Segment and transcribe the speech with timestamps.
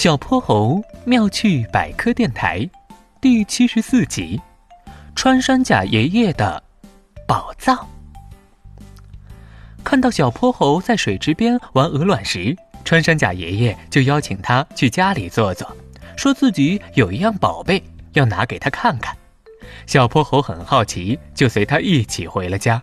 [0.00, 2.66] 小泼猴妙趣百科电台
[3.20, 4.40] 第七十四集：
[5.14, 6.62] 穿山甲爷爷的
[7.28, 7.86] 宝藏。
[9.84, 15.70] 看到小泼猴在水池边玩鹅卵石，穿山甲爷爷就邀请他去家里坐坐，
[16.16, 19.14] 说自己有一样宝贝要拿给他看看。
[19.84, 22.82] 小泼猴很好奇，就随他一起回了家。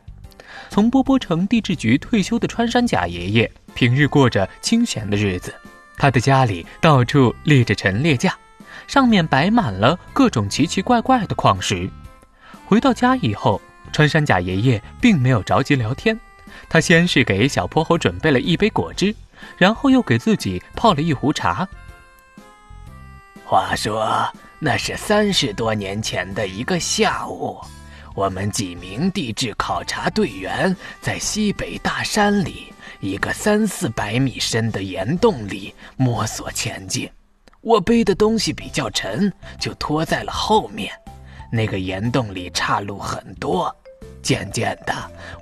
[0.69, 5.51] 从波波城地质局退休的穿山甲爷爷，平日过着清闲的日子。
[5.97, 8.37] 他的家里到处立着陈列架，
[8.87, 11.89] 上面摆满了各种奇奇怪怪的矿石。
[12.65, 13.59] 回到家以后，
[13.91, 16.17] 穿山甲爷爷并没有着急聊天，
[16.69, 19.13] 他先是给小泼猴准备了一杯果汁，
[19.57, 21.67] 然后又给自己泡了一壶茶。
[23.43, 27.59] 话说，那是三十多年前的一个下午，
[28.13, 32.71] 我们几名地质考察队员在西北大山里。
[32.99, 37.09] 一个三四百米深的岩洞里摸索前进，
[37.61, 40.91] 我背的东西比较沉，就拖在了后面。
[41.51, 43.73] 那个岩洞里岔路很多，
[44.21, 44.93] 渐渐的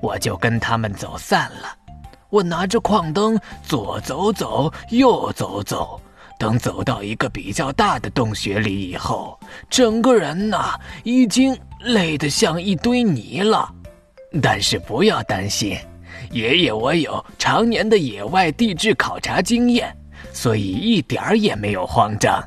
[0.02, 1.76] 我就跟他们走散了。
[2.30, 6.00] 我拿着矿灯左走走，右走走，
[6.38, 13.74] 等走到一个比较大的洞穴里以后，整个人呐已经累得像一堆泥了。
[14.42, 15.78] 但是不要担心。
[16.32, 19.96] 爷爷，我有常年的野外地质考察经验，
[20.34, 22.44] 所以一点儿也没有慌张。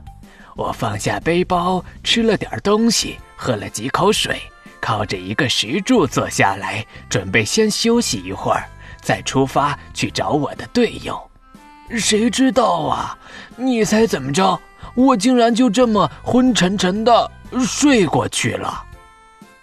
[0.57, 4.41] 我放下背包，吃了点东西，喝了几口水，
[4.81, 8.69] 靠着一个石柱坐下来，准备先休息一会儿，
[9.01, 11.21] 再出发去找我的队友。
[11.97, 13.17] 谁知道啊？
[13.57, 14.61] 你猜怎么着？
[14.95, 17.31] 我竟然就这么昏沉沉的
[17.67, 18.85] 睡过去了。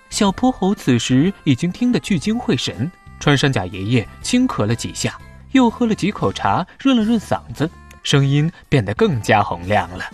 [0.09, 2.89] 小泼猴此时已经听得聚精会神。
[3.19, 5.17] 穿山甲爷爷轻咳了几下，
[5.51, 7.69] 又喝了几口茶，润了润嗓子，
[8.03, 10.05] 声音变得更加洪亮了。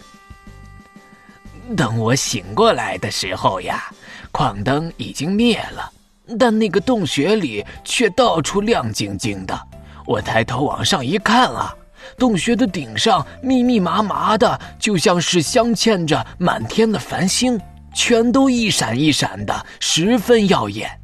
[1.76, 3.92] 等我醒过来的时候呀，
[4.32, 5.92] 矿灯已经灭了，
[6.38, 9.60] 但那个洞穴里却到处亮晶晶的。
[10.06, 11.74] 我抬头往上一看啊，
[12.18, 17.60] 洞穴的顶上密密麻麻的，就像是镶嵌着满天的繁星，
[17.94, 21.01] 全都一闪一闪的，十分耀眼。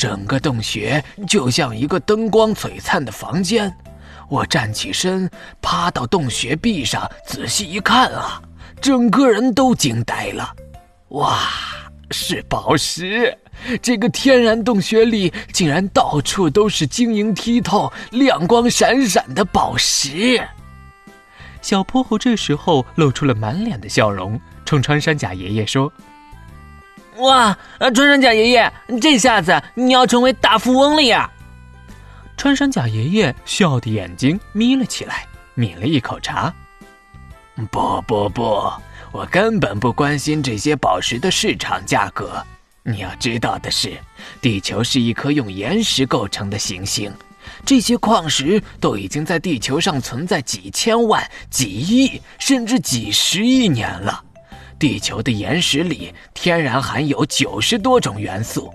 [0.00, 3.70] 整个洞穴就像一个灯光璀璨的房间，
[4.30, 5.30] 我站起身，
[5.60, 8.40] 趴到洞穴壁上，仔细一看啊，
[8.80, 10.54] 整个人都惊呆了。
[11.10, 11.40] 哇，
[12.10, 13.36] 是宝石！
[13.82, 20.40] 这个天然洞穴里竟然到处都是晶莹剔透、亮光闪闪的宝石。
[21.60, 25.92] 小泼猴这时候露出了满脸的笑容，冲穿山甲爷爷说。
[27.20, 27.56] 哇！
[27.94, 31.30] 穿山甲爷爷，这下子你要成为大富翁了呀！
[32.36, 36.52] 穿山甲爷爷笑的眼睛眯了起来，抿了一口茶。
[37.70, 38.72] 不不不，
[39.12, 42.42] 我根本不关心这些宝石的市场价格。
[42.82, 43.98] 你要知道的是，
[44.40, 47.12] 地球是一颗用岩石构成的行星，
[47.66, 54.24] 这些矿石都已经在地球上存在几千万、几亿，甚至几十亿年了。
[54.80, 58.72] 地球的岩石里天然含有九十多种元素，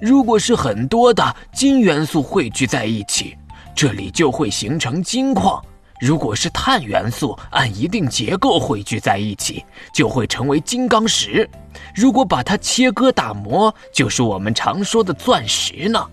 [0.00, 3.36] 如果是很多的金元素汇聚在一起，
[3.74, 5.60] 这里就会形成金矿；
[6.00, 11.44] 如果是碳元素按一定结构汇聚在一起，就会成为金刚石；
[11.92, 16.06] 如果把它切割打磨，就是我们常说的钻石呢。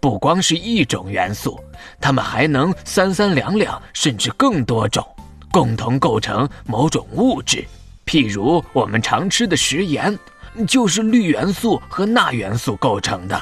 [0.00, 1.60] 不光是一种元素，
[2.00, 5.06] 它们还能三三两两，甚至更多种，
[5.52, 7.64] 共同构成某种物质。
[8.10, 10.18] 譬如我们常吃的食盐，
[10.66, 13.40] 就是氯元素和钠元素构成的；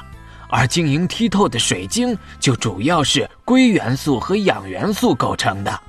[0.50, 5.80] 而晶莹剔透的水晶就主要是硅元素和氧元素构成的。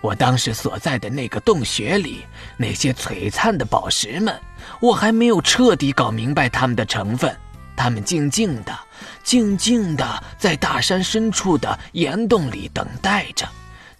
[0.00, 2.24] 我当时所在的那个洞穴里，
[2.56, 4.34] 那些璀璨的宝石们，
[4.80, 7.36] 我还没有彻底搞明白它们的成分。
[7.76, 8.74] 它们静静的、
[9.22, 13.46] 静静的在大山深处的岩洞里等待着。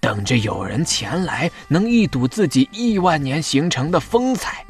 [0.03, 4.65] 等着有人前来，能一睹自己亿万年形成的风采。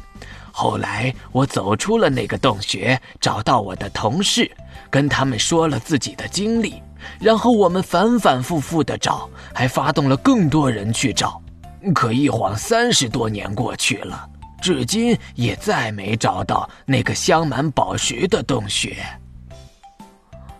[0.52, 4.48] 后来我走出了那个洞穴，找到我的同事，
[4.90, 6.82] 跟他们说了自己的经历。
[7.18, 11.40] 然后我们反反复复的找，还发动了更多人去找。
[11.94, 14.28] 可一晃三十多年过去了，
[14.60, 18.94] 至今也再没找到那个镶满宝石的洞穴。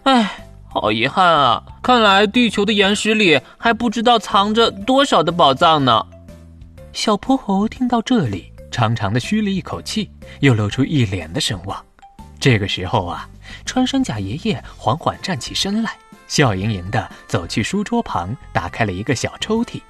[0.04, 0.42] 唉。
[0.72, 1.62] 好遗憾啊！
[1.82, 6.06] 看来地球的岩石里还不知道藏着多少的宝藏呢。
[6.94, 10.10] 小泼猴听到这里，长长的吁了一口气，
[10.40, 11.84] 又露出一脸的神往。
[12.40, 13.28] 这个时候啊，
[13.66, 15.92] 穿山甲爷爷缓缓站起身来，
[16.26, 19.82] 笑盈盈的走去书桌旁，打开了一个小抽屉，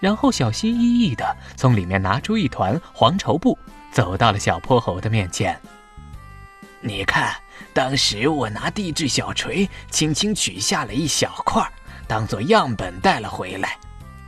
[0.00, 3.58] 然后小心翼翼地从里面拿出一团黄绸布，
[3.92, 5.54] 走到了小泼猴的面前。
[6.80, 7.34] 你看，
[7.72, 11.62] 当时我拿地质小锤轻轻取下了一小块，
[12.06, 13.76] 当做样本带了回来。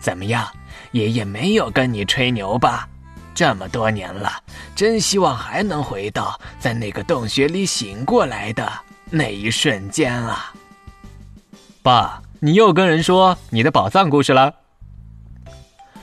[0.01, 0.49] 怎么样，
[0.93, 2.89] 爷爷没有跟你吹牛吧？
[3.35, 4.31] 这么多年了，
[4.75, 8.71] 真希望还能回到在那个洞穴里醒过来的
[9.11, 10.53] 那一瞬间啊！
[11.83, 14.55] 爸，你又跟人说你的宝藏故事了。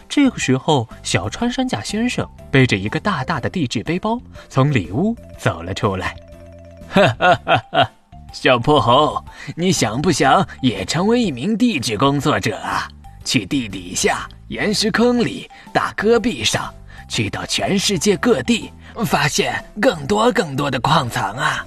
[0.09, 6.15] 这个时候，小穿山甲先生背着一个大大的地质背包从里屋走了出来。
[6.89, 7.91] 哈哈哈哈！
[8.31, 9.23] 小泼猴，
[9.55, 12.87] 你想不想也成为一名地质工作者啊？
[13.23, 16.73] 去地底下、岩石坑里、大戈壁上，
[17.07, 18.71] 去到全世界各地，
[19.05, 21.65] 发现更多更多的矿藏啊！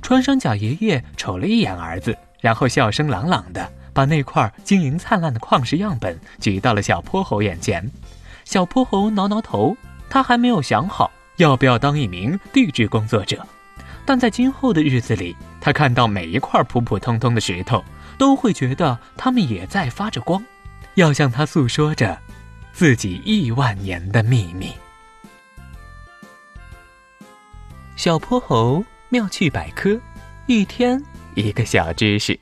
[0.00, 3.70] 穿山甲爷爷瞅了一眼儿子，然后笑声朗朗的。
[3.92, 7.90] 把那块晶莹灿烂的矿石样本举到了小泼猴眼前，
[8.44, 9.76] 小泼猴挠挠头，
[10.08, 13.44] 他还没有想好要不要当一名地质工作者，
[14.04, 17.84] 但在今后的日子里，他看到每一块普普通通的石头，
[18.18, 20.44] 都会觉得它们也在发着光，
[20.94, 22.18] 要向他诉说着
[22.72, 24.72] 自己亿万年的秘密。
[27.96, 30.00] 小泼猴妙趣百科，
[30.46, 31.00] 一天
[31.34, 32.38] 一个小知识。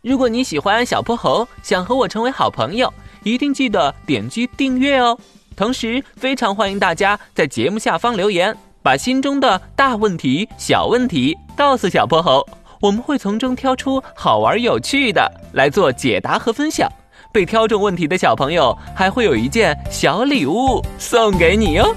[0.00, 2.92] 如果你喜欢小泼猴，想和我成为好朋友，
[3.24, 5.18] 一定记得点击订阅哦。
[5.54, 8.56] 同时，非常欢迎大家在节目下方留言，
[8.88, 12.42] 把心中的大问题、小问题告诉小泼猴，
[12.80, 16.90] 我们会从中挑出好玩有趣的来做解答和分享。
[17.30, 21.94] 被挑中问题的小朋友还会有一件小礼物送给你哟。